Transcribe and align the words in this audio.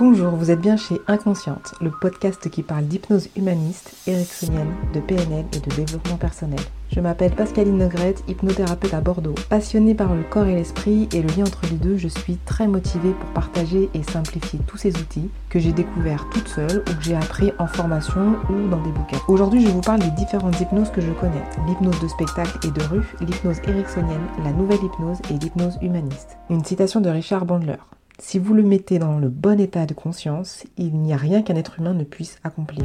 Bonjour, 0.00 0.30
vous 0.30 0.50
êtes 0.50 0.62
bien 0.62 0.78
chez 0.78 0.98
Inconsciente, 1.08 1.74
le 1.82 1.90
podcast 1.90 2.48
qui 2.48 2.62
parle 2.62 2.86
d'hypnose 2.86 3.28
humaniste, 3.36 3.92
ericksonienne, 4.06 4.72
de 4.94 5.00
PNL 5.00 5.44
et 5.54 5.60
de 5.60 5.76
développement 5.76 6.16
personnel. 6.16 6.58
Je 6.90 7.00
m'appelle 7.00 7.32
Pascaline 7.32 7.76
Negrette, 7.76 8.24
hypnothérapeute 8.26 8.94
à 8.94 9.02
Bordeaux. 9.02 9.34
Passionnée 9.50 9.94
par 9.94 10.14
le 10.14 10.22
corps 10.22 10.46
et 10.46 10.54
l'esprit 10.54 11.06
et 11.12 11.20
le 11.20 11.28
lien 11.28 11.44
entre 11.44 11.66
les 11.70 11.76
deux, 11.76 11.98
je 11.98 12.08
suis 12.08 12.38
très 12.46 12.66
motivée 12.66 13.10
pour 13.10 13.28
partager 13.34 13.90
et 13.92 14.02
simplifier 14.02 14.58
tous 14.66 14.78
ces 14.78 14.96
outils 14.96 15.28
que 15.50 15.58
j'ai 15.58 15.72
découverts 15.72 16.26
toute 16.32 16.48
seule 16.48 16.82
ou 16.88 16.96
que 16.96 17.02
j'ai 17.02 17.16
appris 17.16 17.52
en 17.58 17.66
formation 17.66 18.36
ou 18.48 18.68
dans 18.70 18.80
des 18.80 18.92
bouquins. 18.92 19.20
Aujourd'hui, 19.28 19.60
je 19.60 19.68
vous 19.68 19.82
parle 19.82 20.00
des 20.00 20.12
différentes 20.12 20.58
hypnoses 20.58 20.92
que 20.92 21.02
je 21.02 21.12
connais. 21.12 21.44
L'hypnose 21.66 22.00
de 22.00 22.08
spectacle 22.08 22.58
et 22.66 22.70
de 22.70 22.82
rue, 22.84 23.06
l'hypnose 23.20 23.58
ericksonienne, 23.68 24.26
la 24.42 24.52
nouvelle 24.52 24.82
hypnose 24.82 25.18
et 25.28 25.34
l'hypnose 25.34 25.76
humaniste. 25.82 26.38
Une 26.48 26.64
citation 26.64 27.02
de 27.02 27.10
Richard 27.10 27.44
Bandler. 27.44 27.76
Si 28.22 28.38
vous 28.38 28.52
le 28.52 28.62
mettez 28.62 28.98
dans 28.98 29.18
le 29.18 29.30
bon 29.30 29.58
état 29.58 29.86
de 29.86 29.94
conscience, 29.94 30.64
il 30.76 30.94
n'y 30.94 31.14
a 31.14 31.16
rien 31.16 31.40
qu'un 31.42 31.56
être 31.56 31.80
humain 31.80 31.94
ne 31.94 32.04
puisse 32.04 32.38
accomplir. 32.44 32.84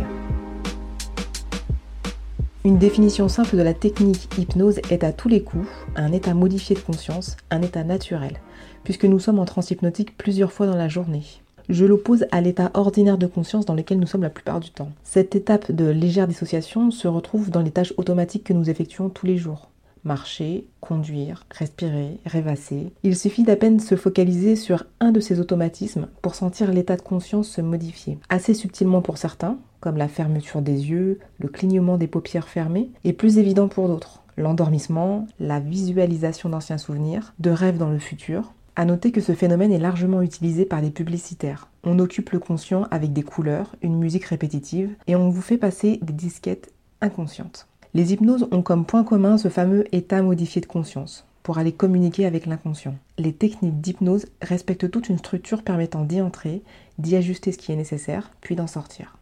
Une 2.63 2.77
définition 2.77 3.27
simple 3.27 3.57
de 3.57 3.61
la 3.61 3.73
technique 3.73 4.29
hypnose 4.39 4.79
est 4.89 5.03
à 5.03 5.11
tous 5.11 5.27
les 5.27 5.43
coups 5.43 5.67
un 5.97 6.13
état 6.13 6.33
modifié 6.33 6.73
de 6.75 6.79
conscience, 6.79 7.35
un 7.51 7.61
état 7.61 7.83
naturel, 7.83 8.39
puisque 8.85 9.03
nous 9.03 9.19
sommes 9.19 9.39
en 9.39 9.45
transe 9.45 9.71
hypnotique 9.71 10.17
plusieurs 10.17 10.53
fois 10.53 10.67
dans 10.67 10.77
la 10.77 10.87
journée. 10.87 11.23
Je 11.67 11.85
l'oppose 11.85 12.25
à 12.31 12.39
l'état 12.39 12.71
ordinaire 12.73 13.17
de 13.17 13.27
conscience 13.27 13.65
dans 13.65 13.75
lequel 13.75 13.99
nous 13.99 14.07
sommes 14.07 14.23
la 14.23 14.29
plupart 14.29 14.61
du 14.61 14.71
temps. 14.71 14.91
Cette 15.03 15.35
étape 15.35 15.71
de 15.71 15.85
légère 15.85 16.29
dissociation 16.29 16.91
se 16.91 17.09
retrouve 17.09 17.51
dans 17.51 17.61
les 17.61 17.71
tâches 17.71 17.93
automatiques 17.97 18.45
que 18.45 18.53
nous 18.53 18.69
effectuons 18.69 19.09
tous 19.09 19.25
les 19.25 19.37
jours 19.37 19.69
marcher, 20.05 20.67
conduire, 20.79 21.45
respirer, 21.49 22.19
rêvasser. 22.25 22.93
Il 23.03 23.17
suffit 23.17 23.43
d'à 23.43 23.55
peine 23.55 23.79
se 23.79 23.95
focaliser 23.95 24.55
sur 24.55 24.85
un 24.99 25.11
de 25.11 25.19
ces 25.19 25.39
automatismes 25.39 26.07
pour 26.21 26.35
sentir 26.35 26.71
l'état 26.71 26.95
de 26.95 27.01
conscience 27.01 27.49
se 27.49 27.61
modifier. 27.61 28.19
Assez 28.29 28.53
subtilement 28.53 29.01
pour 29.01 29.17
certains, 29.17 29.57
comme 29.81 29.97
la 29.97 30.07
fermeture 30.07 30.61
des 30.61 30.89
yeux, 30.89 31.19
le 31.39 31.49
clignement 31.49 31.97
des 31.97 32.07
paupières 32.07 32.47
fermées, 32.47 32.89
et 33.03 33.13
plus 33.13 33.37
évident 33.37 33.67
pour 33.67 33.87
d'autres, 33.87 34.23
l'endormissement, 34.37 35.27
la 35.39 35.59
visualisation 35.59 36.49
d'anciens 36.49 36.77
souvenirs, 36.77 37.33
de 37.39 37.49
rêves 37.49 37.77
dans 37.77 37.89
le 37.89 37.99
futur. 37.99 38.53
À 38.77 38.83
noter 38.83 39.11
que 39.11 39.21
ce 39.21 39.33
phénomène 39.33 39.71
est 39.71 39.79
largement 39.79 40.21
utilisé 40.21 40.65
par 40.65 40.81
les 40.81 40.89
publicitaires. 40.89 41.69
On 41.83 41.97
occupe 41.99 42.31
le 42.31 42.39
conscient 42.39 42.87
avec 42.91 43.13
des 43.13 43.23
couleurs, 43.23 43.75
une 43.81 43.97
musique 43.97 44.25
répétitive, 44.25 44.95
et 45.07 45.15
on 45.15 45.29
vous 45.29 45.41
fait 45.41 45.57
passer 45.57 45.99
des 46.01 46.13
disquettes 46.13 46.73
inconscientes. 46.99 47.67
Les 47.95 48.11
hypnoses 48.11 48.45
ont 48.51 48.61
comme 48.61 48.85
point 48.85 49.05
commun 49.05 49.37
ce 49.37 49.47
fameux 49.47 49.85
état 49.95 50.21
modifié 50.21 50.59
de 50.59 50.65
conscience 50.65 51.25
pour 51.43 51.59
aller 51.59 51.71
communiquer 51.71 52.25
avec 52.25 52.45
l'inconscient. 52.45 52.95
Les 53.17 53.31
techniques 53.31 53.79
d'hypnose 53.79 54.25
respectent 54.41 54.91
toute 54.91 55.07
une 55.07 55.17
structure 55.17 55.63
permettant 55.63 56.03
d'y 56.03 56.19
entrer, 56.19 56.61
d'y 56.99 57.15
ajuster 57.15 57.53
ce 57.53 57.57
qui 57.57 57.71
est 57.71 57.77
nécessaire, 57.77 58.31
puis 58.41 58.57
d'en 58.57 58.67
sortir. 58.67 59.17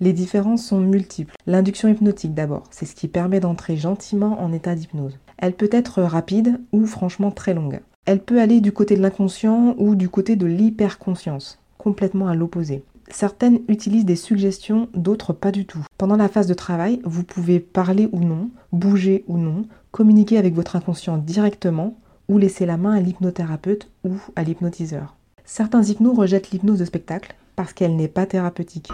Les 0.00 0.12
différences 0.12 0.66
sont 0.66 0.80
multiples. 0.80 1.36
L'induction 1.46 1.88
hypnotique 1.88 2.34
d'abord, 2.34 2.64
c'est 2.72 2.86
ce 2.86 2.96
qui 2.96 3.06
permet 3.06 3.38
d'entrer 3.38 3.76
gentiment 3.76 4.42
en 4.42 4.52
état 4.52 4.74
d'hypnose. 4.74 5.16
Elle 5.36 5.54
peut 5.54 5.70
être 5.70 6.02
rapide 6.02 6.60
ou 6.72 6.86
franchement 6.86 7.30
très 7.30 7.54
longue. 7.54 7.78
Elle 8.04 8.20
peut 8.20 8.40
aller 8.40 8.60
du 8.60 8.72
côté 8.72 8.96
de 8.96 9.02
l'inconscient 9.02 9.76
ou 9.78 9.94
du 9.94 10.08
côté 10.08 10.34
de 10.34 10.46
l'hyperconscience, 10.46 11.60
complètement 11.78 12.26
à 12.26 12.34
l'opposé. 12.34 12.82
Certaines 13.10 13.60
utilisent 13.68 14.04
des 14.04 14.16
suggestions, 14.16 14.88
d'autres 14.94 15.32
pas 15.32 15.50
du 15.50 15.64
tout. 15.64 15.84
Pendant 15.96 16.16
la 16.16 16.28
phase 16.28 16.46
de 16.46 16.54
travail, 16.54 17.00
vous 17.04 17.24
pouvez 17.24 17.58
parler 17.58 18.08
ou 18.12 18.20
non, 18.20 18.50
bouger 18.72 19.24
ou 19.28 19.38
non, 19.38 19.64
communiquer 19.92 20.36
avec 20.36 20.54
votre 20.54 20.76
inconscient 20.76 21.16
directement 21.16 21.98
ou 22.28 22.36
laisser 22.36 22.66
la 22.66 22.76
main 22.76 22.92
à 22.92 23.00
l'hypnothérapeute 23.00 23.90
ou 24.04 24.12
à 24.36 24.42
l'hypnotiseur. 24.42 25.16
Certains 25.46 25.82
hypnos 25.82 26.16
rejettent 26.16 26.50
l'hypnose 26.50 26.78
de 26.78 26.84
spectacle 26.84 27.34
parce 27.56 27.72
qu'elle 27.72 27.96
n'est 27.96 28.08
pas 28.08 28.26
thérapeutique. 28.26 28.90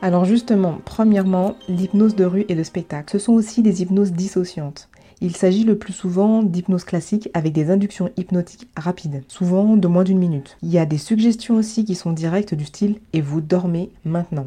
Alors 0.00 0.24
justement, 0.24 0.78
premièrement, 0.84 1.56
l'hypnose 1.68 2.14
de 2.14 2.24
rue 2.24 2.44
et 2.48 2.54
de 2.54 2.62
spectacle. 2.62 3.10
Ce 3.10 3.18
sont 3.18 3.32
aussi 3.32 3.62
des 3.62 3.82
hypnoses 3.82 4.12
dissociantes. 4.12 4.88
Il 5.22 5.34
s'agit 5.34 5.64
le 5.64 5.78
plus 5.78 5.94
souvent 5.94 6.42
d'hypnose 6.42 6.84
classique 6.84 7.30
avec 7.32 7.54
des 7.54 7.70
inductions 7.70 8.10
hypnotiques 8.18 8.68
rapides, 8.76 9.22
souvent 9.28 9.76
de 9.76 9.88
moins 9.88 10.04
d'une 10.04 10.18
minute. 10.18 10.58
Il 10.62 10.70
y 10.70 10.78
a 10.78 10.84
des 10.84 10.98
suggestions 10.98 11.56
aussi 11.56 11.84
qui 11.86 11.94
sont 11.94 12.12
directes 12.12 12.54
du 12.54 12.66
style 12.66 13.00
et 13.14 13.22
vous 13.22 13.40
dormez 13.40 13.90
maintenant. 14.04 14.46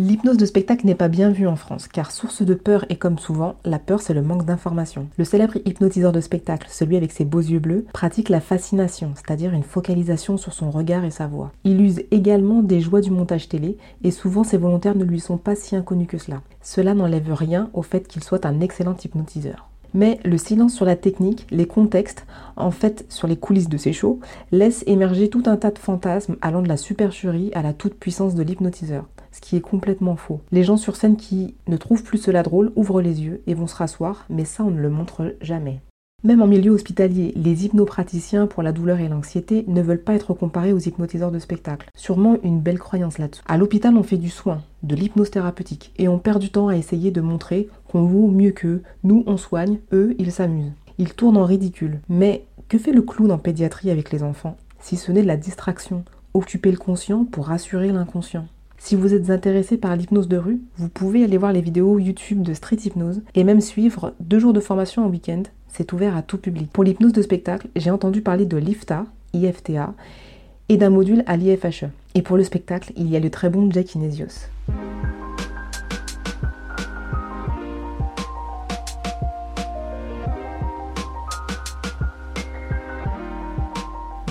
L'hypnose 0.00 0.36
de 0.36 0.46
spectacle 0.46 0.86
n'est 0.86 0.94
pas 0.94 1.08
bien 1.08 1.30
vue 1.30 1.48
en 1.48 1.56
France, 1.56 1.88
car 1.88 2.12
source 2.12 2.42
de 2.42 2.54
peur 2.54 2.84
et 2.88 2.94
comme 2.94 3.18
souvent, 3.18 3.56
la 3.64 3.80
peur 3.80 4.00
c'est 4.00 4.14
le 4.14 4.22
manque 4.22 4.44
d'information. 4.44 5.08
Le 5.18 5.24
célèbre 5.24 5.56
hypnotiseur 5.64 6.12
de 6.12 6.20
spectacle, 6.20 6.68
celui 6.70 6.96
avec 6.96 7.10
ses 7.10 7.24
beaux 7.24 7.40
yeux 7.40 7.58
bleus, 7.58 7.84
pratique 7.92 8.28
la 8.28 8.40
fascination, 8.40 9.12
c'est-à-dire 9.16 9.52
une 9.54 9.64
focalisation 9.64 10.36
sur 10.36 10.52
son 10.52 10.70
regard 10.70 11.04
et 11.04 11.10
sa 11.10 11.26
voix. 11.26 11.50
Il 11.64 11.80
use 11.80 12.02
également 12.12 12.62
des 12.62 12.80
joies 12.80 13.00
du 13.00 13.10
montage 13.10 13.48
télé, 13.48 13.76
et 14.04 14.12
souvent 14.12 14.44
ses 14.44 14.56
volontaires 14.56 14.96
ne 14.96 15.04
lui 15.04 15.18
sont 15.18 15.36
pas 15.36 15.56
si 15.56 15.74
inconnus 15.74 16.06
que 16.06 16.18
cela. 16.18 16.42
Cela 16.62 16.94
n'enlève 16.94 17.32
rien 17.32 17.68
au 17.72 17.82
fait 17.82 18.06
qu'il 18.06 18.22
soit 18.22 18.46
un 18.46 18.60
excellent 18.60 18.96
hypnotiseur. 19.04 19.68
Mais 19.94 20.20
le 20.24 20.38
silence 20.38 20.74
sur 20.74 20.84
la 20.84 20.96
technique, 20.96 21.46
les 21.50 21.66
contextes, 21.66 22.26
en 22.56 22.70
fait 22.70 23.06
sur 23.08 23.26
les 23.26 23.36
coulisses 23.36 23.68
de 23.68 23.76
ces 23.76 23.92
shows, 23.92 24.20
laisse 24.52 24.84
émerger 24.86 25.28
tout 25.28 25.42
un 25.46 25.56
tas 25.56 25.70
de 25.70 25.78
fantasmes 25.78 26.36
allant 26.40 26.62
de 26.62 26.68
la 26.68 26.76
supercherie 26.76 27.50
à 27.54 27.62
la 27.62 27.72
toute-puissance 27.72 28.34
de 28.34 28.42
l'hypnotiseur, 28.42 29.06
ce 29.32 29.40
qui 29.40 29.56
est 29.56 29.60
complètement 29.60 30.16
faux. 30.16 30.40
Les 30.52 30.64
gens 30.64 30.76
sur 30.76 30.96
scène 30.96 31.16
qui 31.16 31.54
ne 31.66 31.76
trouvent 31.76 32.02
plus 32.02 32.18
cela 32.18 32.42
drôle 32.42 32.72
ouvrent 32.76 33.00
les 33.00 33.22
yeux 33.22 33.42
et 33.46 33.54
vont 33.54 33.66
se 33.66 33.76
rasseoir, 33.76 34.26
mais 34.28 34.44
ça 34.44 34.64
on 34.64 34.70
ne 34.70 34.80
le 34.80 34.90
montre 34.90 35.34
jamais. 35.40 35.80
Même 36.24 36.42
en 36.42 36.48
milieu 36.48 36.72
hospitalier, 36.72 37.32
les 37.36 37.64
hypnopraticiens 37.64 38.48
pour 38.48 38.64
la 38.64 38.72
douleur 38.72 38.98
et 38.98 39.08
l'anxiété 39.08 39.64
ne 39.68 39.80
veulent 39.80 40.02
pas 40.02 40.14
être 40.14 40.34
comparés 40.34 40.72
aux 40.72 40.78
hypnotiseurs 40.80 41.30
de 41.30 41.38
spectacle. 41.38 41.88
Sûrement 41.94 42.38
une 42.42 42.58
belle 42.58 42.80
croyance 42.80 43.18
là-dessus. 43.18 43.44
À 43.46 43.56
l'hôpital, 43.56 43.96
on 43.96 44.02
fait 44.02 44.16
du 44.16 44.28
soin, 44.28 44.64
de 44.82 44.96
l'hypnose 44.96 45.30
thérapeutique, 45.30 45.92
et 45.96 46.08
on 46.08 46.18
perd 46.18 46.40
du 46.40 46.50
temps 46.50 46.66
à 46.66 46.76
essayer 46.76 47.12
de 47.12 47.20
montrer 47.20 47.68
qu'on 47.86 48.02
vaut 48.02 48.26
mieux 48.26 48.50
qu'eux. 48.50 48.82
Nous, 49.04 49.22
on 49.28 49.36
soigne, 49.36 49.78
eux, 49.92 50.16
ils 50.18 50.32
s'amusent. 50.32 50.72
Ils 50.98 51.14
tournent 51.14 51.36
en 51.36 51.44
ridicule. 51.44 52.00
Mais 52.08 52.46
que 52.68 52.78
fait 52.78 52.90
le 52.90 53.02
clown 53.02 53.30
en 53.30 53.38
pédiatrie 53.38 53.92
avec 53.92 54.10
les 54.10 54.24
enfants 54.24 54.56
Si 54.80 54.96
ce 54.96 55.12
n'est 55.12 55.22
de 55.22 55.28
la 55.28 55.36
distraction, 55.36 56.04
occuper 56.34 56.72
le 56.72 56.78
conscient 56.78 57.26
pour 57.26 57.46
rassurer 57.46 57.92
l'inconscient. 57.92 58.48
Si 58.78 58.96
vous 58.96 59.12
êtes 59.12 59.30
intéressé 59.30 59.76
par 59.76 59.96
l'hypnose 59.96 60.28
de 60.28 60.38
rue, 60.38 60.60
vous 60.76 60.88
pouvez 60.88 61.24
aller 61.24 61.36
voir 61.36 61.52
les 61.52 61.60
vidéos 61.60 61.98
YouTube 61.98 62.42
de 62.42 62.54
Street 62.54 62.78
Hypnose 62.84 63.22
et 63.34 63.44
même 63.44 63.60
suivre 63.60 64.14
deux 64.20 64.38
jours 64.38 64.52
de 64.52 64.60
formation 64.60 65.04
en 65.04 65.08
week-end 65.08 65.42
c'est 65.68 65.92
ouvert 65.92 66.16
à 66.16 66.22
tout 66.22 66.38
public. 66.38 66.70
Pour 66.72 66.84
l'hypnose 66.84 67.12
de 67.12 67.22
spectacle, 67.22 67.68
j'ai 67.76 67.90
entendu 67.90 68.20
parler 68.20 68.46
de 68.46 68.56
l'IFTA, 68.56 69.06
IFTA, 69.32 69.94
et 70.68 70.76
d'un 70.76 70.90
module 70.90 71.22
à 71.26 71.36
l'IFHE. 71.36 71.84
Et 72.14 72.22
pour 72.22 72.36
le 72.36 72.44
spectacle, 72.44 72.92
il 72.96 73.08
y 73.08 73.16
a 73.16 73.20
le 73.20 73.30
très 73.30 73.48
bon 73.48 73.70
Jack 73.70 73.94
Inésios. 73.94 74.48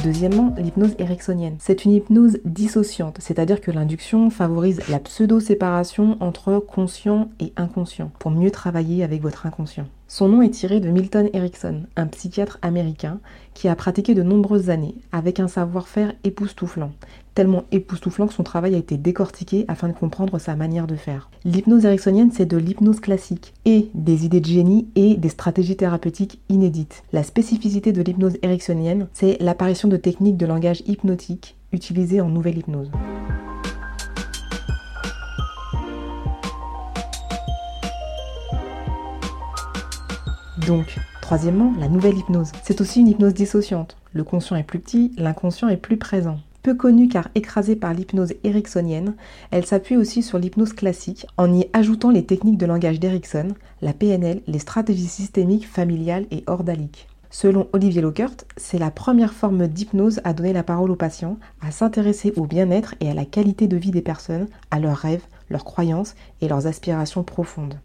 Deuxièmement, 0.07 0.55
l'hypnose 0.57 0.95
ericksonienne. 0.99 1.57
C'est 1.59 1.83
une 1.83 1.91
hypnose 1.91 2.39
dissociante, 2.45 3.17
c'est-à-dire 3.19 3.59
que 3.59 3.71
l'induction 3.71 4.29
favorise 4.29 4.79
la 4.87 4.99
pseudo-séparation 4.99 6.15
entre 6.21 6.59
conscient 6.59 7.27
et 7.41 7.51
inconscient 7.57 8.09
pour 8.17 8.31
mieux 8.31 8.49
travailler 8.49 9.03
avec 9.03 9.21
votre 9.21 9.45
inconscient. 9.45 9.85
Son 10.09 10.29
nom 10.29 10.41
est 10.41 10.51
tiré 10.51 10.79
de 10.79 10.89
Milton 10.89 11.29
Erickson, 11.33 11.83
un 11.97 12.07
psychiatre 12.07 12.59
américain 12.61 13.19
qui 13.53 13.67
a 13.67 13.75
pratiqué 13.75 14.15
de 14.15 14.23
nombreuses 14.23 14.69
années 14.69 14.95
avec 15.11 15.41
un 15.41 15.49
savoir-faire 15.49 16.13
époustouflant, 16.23 16.91
tellement 17.35 17.65
époustouflant 17.73 18.27
que 18.27 18.33
son 18.33 18.43
travail 18.43 18.75
a 18.75 18.77
été 18.77 18.95
décortiqué 18.95 19.65
afin 19.67 19.89
de 19.89 19.93
comprendre 19.93 20.39
sa 20.39 20.55
manière 20.55 20.87
de 20.87 20.95
faire. 20.95 21.29
L'hypnose 21.43 21.83
ericksonienne, 21.83 22.31
c'est 22.31 22.45
de 22.45 22.55
l'hypnose 22.55 23.01
classique 23.01 23.53
et 23.65 23.89
des 23.93 24.23
idées 24.25 24.39
de 24.39 24.45
génie 24.45 24.87
et 24.95 25.17
des 25.17 25.29
stratégies 25.29 25.75
thérapeutiques 25.75 26.39
inédites. 26.47 27.03
La 27.11 27.23
spécificité 27.23 27.91
de 27.91 28.01
l'hypnose 28.01 28.37
ericksonienne, 28.43 29.07
c'est 29.11 29.37
l'apparition 29.41 29.89
de 29.89 29.97
techniques 29.97 30.37
de 30.37 30.45
langage 30.45 30.83
hypnotique 30.87 31.57
utilisées 31.73 32.21
en 32.21 32.29
nouvelle 32.29 32.57
hypnose. 32.57 32.91
Donc, 40.67 40.97
troisièmement, 41.21 41.73
la 41.79 41.87
nouvelle 41.87 42.17
hypnose. 42.17 42.51
C'est 42.61 42.81
aussi 42.81 42.99
une 42.99 43.07
hypnose 43.07 43.33
dissociante. 43.33 43.95
Le 44.11 44.25
conscient 44.25 44.57
est 44.57 44.63
plus 44.63 44.79
petit, 44.79 45.13
l'inconscient 45.17 45.69
est 45.69 45.77
plus 45.77 45.95
présent. 45.95 46.39
Peu 46.61 46.73
connue 46.73 47.07
car 47.07 47.29
écrasée 47.35 47.77
par 47.77 47.93
l'hypnose 47.93 48.33
ericksonienne, 48.43 49.15
elle 49.51 49.65
s'appuie 49.65 49.95
aussi 49.95 50.21
sur 50.21 50.37
l'hypnose 50.37 50.73
classique 50.73 51.25
en 51.37 51.53
y 51.53 51.69
ajoutant 51.71 52.09
les 52.09 52.25
techniques 52.25 52.57
de 52.57 52.65
langage 52.65 52.99
d'Erickson, 52.99 53.47
la 53.81 53.93
PNL, 53.93 54.41
les 54.45 54.59
stratégies 54.59 55.07
systémiques, 55.07 55.69
familiales 55.69 56.25
et 56.31 56.43
ordaliques. 56.47 57.07
Selon 57.29 57.69
Olivier 57.71 58.01
Lockert, 58.01 58.35
c'est 58.57 58.79
la 58.79 58.91
première 58.91 59.33
forme 59.33 59.67
d'hypnose 59.67 60.19
à 60.25 60.33
donner 60.33 60.51
la 60.51 60.63
parole 60.63 60.91
aux 60.91 60.97
patients, 60.97 61.37
à 61.61 61.71
s'intéresser 61.71 62.33
au 62.35 62.45
bien-être 62.45 62.95
et 62.99 63.09
à 63.09 63.13
la 63.13 63.25
qualité 63.25 63.69
de 63.69 63.77
vie 63.77 63.91
des 63.91 64.01
personnes, 64.01 64.47
à 64.71 64.79
leurs 64.79 64.97
rêves, 64.97 65.23
leurs 65.49 65.63
croyances 65.63 66.15
et 66.41 66.49
leurs 66.49 66.67
aspirations 66.67 67.23
profondes. 67.23 67.79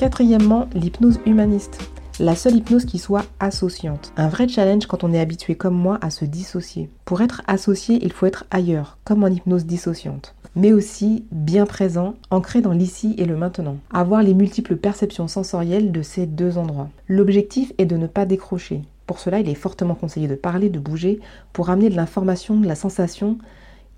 Quatrièmement, 0.00 0.66
l'hypnose 0.72 1.20
humaniste. 1.26 1.78
La 2.20 2.34
seule 2.34 2.56
hypnose 2.56 2.86
qui 2.86 2.98
soit 2.98 3.26
associante. 3.38 4.14
Un 4.16 4.30
vrai 4.30 4.48
challenge 4.48 4.86
quand 4.86 5.04
on 5.04 5.12
est 5.12 5.20
habitué 5.20 5.56
comme 5.56 5.74
moi 5.74 5.98
à 6.00 6.08
se 6.08 6.24
dissocier. 6.24 6.88
Pour 7.04 7.20
être 7.20 7.42
associé, 7.46 7.98
il 8.00 8.10
faut 8.10 8.24
être 8.24 8.46
ailleurs, 8.50 8.96
comme 9.04 9.24
en 9.24 9.26
hypnose 9.26 9.66
dissociante 9.66 10.34
mais 10.56 10.72
aussi 10.72 11.26
bien 11.30 11.64
présent, 11.64 12.14
ancré 12.30 12.60
dans 12.60 12.72
l'ici 12.72 13.14
et 13.18 13.24
le 13.24 13.36
maintenant. 13.36 13.76
Avoir 13.92 14.22
les 14.24 14.34
multiples 14.34 14.74
perceptions 14.74 15.28
sensorielles 15.28 15.92
de 15.92 16.02
ces 16.02 16.26
deux 16.26 16.58
endroits. 16.58 16.88
L'objectif 17.06 17.72
est 17.78 17.86
de 17.86 17.96
ne 17.96 18.08
pas 18.08 18.26
décrocher. 18.26 18.82
Pour 19.06 19.20
cela, 19.20 19.38
il 19.38 19.48
est 19.48 19.54
fortement 19.54 19.94
conseillé 19.94 20.26
de 20.26 20.34
parler, 20.34 20.68
de 20.68 20.80
bouger, 20.80 21.20
pour 21.52 21.70
amener 21.70 21.88
de 21.88 21.94
l'information, 21.94 22.58
de 22.58 22.66
la 22.66 22.74
sensation 22.74 23.38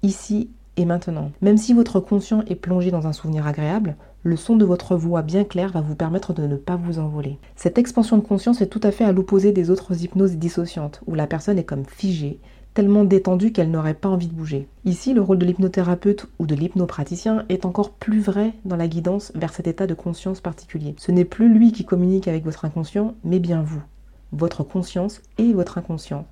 ici 0.03 0.51
et 0.77 0.85
maintenant. 0.85 1.31
Même 1.41 1.57
si 1.57 1.73
votre 1.73 2.01
conscient 2.01 2.43
est 2.49 2.55
plongé 2.55 2.91
dans 2.91 3.07
un 3.07 3.15
souvenir 3.15 3.47
agréable, 3.47 3.97
le 4.25 4.37
son 4.37 4.57
de 4.57 4.65
votre 4.65 4.97
voix 4.97 5.23
bien 5.23 5.45
clair 5.45 5.73
va 5.73 5.81
vous 5.81 5.97
permettre 5.97 6.33
de 6.33 6.47
ne 6.47 6.57
pas 6.57 6.77
vous 6.77 6.99
envoler. 6.99 7.39
Cette 7.57 7.79
expansion 7.79 8.17
de 8.19 8.23
conscience 8.23 8.61
est 8.61 8.69
tout 8.69 8.81
à 8.85 8.93
fait 8.93 9.05
à 9.05 9.13
l'opposé 9.13 9.53
des 9.53 9.71
autres 9.71 10.05
hypnoses 10.05 10.37
dissociantes, 10.37 11.01
où 11.07 11.15
la 11.15 11.27
personne 11.27 11.59
est 11.59 11.65
comme 11.65 11.85
figée, 11.85 12.39
tellement 12.73 13.05
détendue 13.05 13.53
qu'elle 13.53 13.71
n'aurait 13.71 13.95
pas 13.95 14.09
envie 14.09 14.29
de 14.29 14.35
bouger. 14.35 14.69
Ici, 14.85 15.13
le 15.13 15.21
rôle 15.21 15.39
de 15.39 15.45
l'hypnothérapeute 15.45 16.27
ou 16.39 16.47
de 16.47 16.55
l'hypnopraticien 16.55 17.45
est 17.49 17.67
encore 17.67 17.91
plus 17.91 18.21
vrai 18.21 18.55
dans 18.65 18.77
la 18.77 18.89
guidance 18.89 19.33
vers 19.35 19.53
cet 19.53 19.67
état 19.67 19.87
de 19.87 19.95
conscience 19.95 20.41
particulier. 20.41 20.95
Ce 20.99 21.11
n'est 21.11 21.25
plus 21.25 21.53
lui 21.53 21.73
qui 21.73 21.85
communique 21.85 22.29
avec 22.29 22.45
votre 22.45 22.65
inconscient, 22.65 23.15
mais 23.25 23.41
bien 23.41 23.63
vous, 23.63 23.83
votre 24.31 24.63
conscience 24.63 25.21
et 25.39 25.53
votre 25.53 25.79
inconscient, 25.79 26.27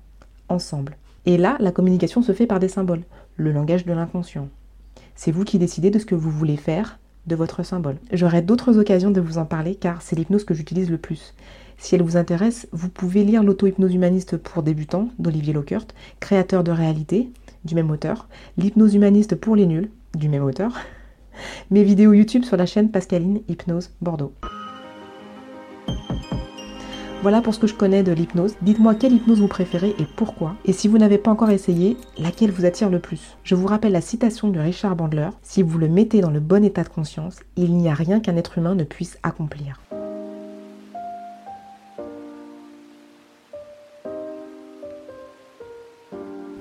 ensemble. 0.47 0.95
Et 1.25 1.37
là, 1.37 1.57
la 1.59 1.71
communication 1.71 2.21
se 2.21 2.31
fait 2.31 2.47
par 2.47 2.59
des 2.59 2.69
symboles, 2.69 3.03
le 3.35 3.51
langage 3.51 3.85
de 3.85 3.93
l'inconscient. 3.93 4.47
C'est 5.15 5.31
vous 5.31 5.43
qui 5.43 5.59
décidez 5.59 5.91
de 5.91 5.99
ce 5.99 6.05
que 6.05 6.15
vous 6.15 6.31
voulez 6.31 6.57
faire 6.57 6.97
de 7.27 7.35
votre 7.35 7.63
symbole. 7.63 7.97
J'aurai 8.11 8.41
d'autres 8.41 8.77
occasions 8.77 9.11
de 9.11 9.21
vous 9.21 9.37
en 9.37 9.45
parler 9.45 9.75
car 9.75 10.01
c'est 10.01 10.15
l'hypnose 10.15 10.43
que 10.43 10.53
j'utilise 10.53 10.89
le 10.89 10.97
plus. 10.97 11.33
Si 11.77 11.95
elle 11.95 12.03
vous 12.03 12.17
intéresse, 12.17 12.67
vous 12.71 12.89
pouvez 12.89 13.23
lire 13.23 13.43
l'auto-hypnose 13.43 13.93
humaniste 13.93 14.37
pour 14.37 14.61
débutants 14.61 15.09
d'Olivier 15.17 15.53
Lockert, 15.53 15.87
créateur 16.19 16.63
de 16.63 16.71
réalité, 16.71 17.31
du 17.65 17.75
même 17.75 17.89
auteur, 17.89 18.27
l'hypnose 18.57 18.93
humaniste 18.93 19.35
pour 19.35 19.55
les 19.55 19.65
nuls, 19.65 19.89
du 20.15 20.29
même 20.29 20.43
auteur, 20.43 20.77
mes 21.71 21.83
vidéos 21.83 22.13
YouTube 22.13 22.43
sur 22.43 22.57
la 22.57 22.65
chaîne 22.65 22.91
Pascaline 22.91 23.41
Hypnose 23.47 23.91
Bordeaux. 24.01 24.33
Voilà 27.21 27.41
pour 27.41 27.53
ce 27.53 27.59
que 27.59 27.67
je 27.67 27.75
connais 27.75 28.01
de 28.01 28.11
l'hypnose. 28.11 28.55
Dites-moi 28.63 28.95
quelle 28.95 29.13
hypnose 29.13 29.41
vous 29.41 29.47
préférez 29.47 29.93
et 29.99 30.07
pourquoi. 30.15 30.55
Et 30.65 30.73
si 30.73 30.87
vous 30.87 30.97
n'avez 30.97 31.19
pas 31.19 31.29
encore 31.29 31.51
essayé, 31.51 31.95
laquelle 32.17 32.49
vous 32.49 32.65
attire 32.65 32.89
le 32.89 32.97
plus? 32.97 33.37
Je 33.43 33.53
vous 33.53 33.67
rappelle 33.67 33.91
la 33.91 34.01
citation 34.01 34.49
de 34.49 34.59
Richard 34.59 34.95
Bandler. 34.95 35.29
Si 35.43 35.61
vous 35.61 35.77
le 35.77 35.87
mettez 35.87 36.21
dans 36.21 36.31
le 36.31 36.39
bon 36.39 36.65
état 36.65 36.81
de 36.81 36.89
conscience, 36.89 37.37
il 37.57 37.77
n'y 37.77 37.89
a 37.89 37.93
rien 37.93 38.21
qu'un 38.21 38.37
être 38.37 38.57
humain 38.57 38.73
ne 38.73 38.83
puisse 38.83 39.19
accomplir. 39.21 39.79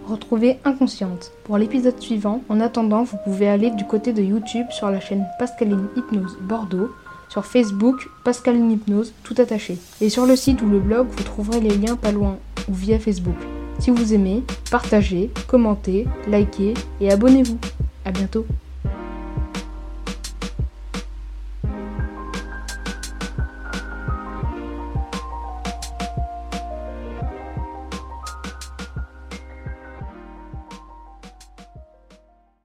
Retrouvez 0.06 0.58
Inconsciente. 0.66 1.32
Pour 1.44 1.56
l'épisode 1.56 1.98
suivant, 2.00 2.42
en 2.50 2.60
attendant, 2.60 3.04
vous 3.04 3.16
pouvez 3.24 3.48
aller 3.48 3.70
du 3.70 3.86
côté 3.86 4.12
de 4.12 4.20
YouTube 4.20 4.66
sur 4.70 4.90
la 4.90 5.00
chaîne 5.00 5.24
Pascaline 5.38 5.88
Hypnose 5.96 6.36
Bordeaux 6.42 6.90
sur 7.30 7.46
Facebook, 7.46 8.10
Pascal 8.24 8.56
Hypnose, 8.56 9.14
tout 9.22 9.34
attaché. 9.38 9.78
Et 10.00 10.10
sur 10.10 10.26
le 10.26 10.36
site 10.36 10.60
ou 10.60 10.68
le 10.68 10.80
blog, 10.80 11.06
vous 11.08 11.22
trouverez 11.22 11.60
les 11.60 11.76
liens 11.76 11.96
pas 11.96 12.12
loin 12.12 12.38
ou 12.68 12.74
via 12.74 12.98
Facebook. 12.98 13.36
Si 13.78 13.90
vous 13.90 14.12
aimez, 14.12 14.42
partagez, 14.70 15.30
commentez, 15.46 16.06
likez 16.28 16.74
et 17.00 17.10
abonnez-vous. 17.10 17.58
A 18.04 18.10
bientôt 18.10 18.44